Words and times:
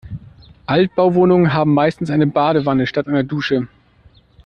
Altbauwohnungen 0.65 1.53
haben 1.53 1.75
meistens 1.75 2.09
eine 2.09 2.25
Badewanne 2.25 2.87
statt 2.87 3.07
einer 3.07 3.21
Dusche. 3.23 3.67